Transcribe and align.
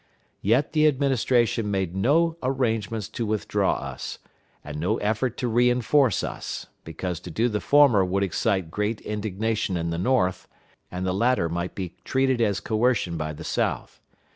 Yet 0.41 0.73
the 0.73 0.87
Administration 0.87 1.69
made 1.69 1.95
no 1.95 2.35
arrangements 2.41 3.07
to 3.09 3.23
withdraw 3.23 3.73
us, 3.73 4.17
and 4.63 4.79
no 4.79 4.97
effort 4.97 5.37
to 5.37 5.47
re 5.47 5.69
enforce 5.69 6.23
us, 6.23 6.65
because 6.83 7.19
to 7.19 7.29
do 7.29 7.47
the 7.47 7.61
former 7.61 8.03
would 8.03 8.23
excite 8.23 8.71
great 8.71 8.99
indignation 9.01 9.77
in 9.77 9.91
the 9.91 9.99
North, 9.99 10.47
and 10.89 11.05
the 11.05 11.13
latter 11.13 11.49
might 11.49 11.75
be 11.75 11.97
treated 12.03 12.41
as 12.41 12.59
coercion 12.59 13.15
by 13.15 13.31
the 13.31 13.43
South. 13.43 14.01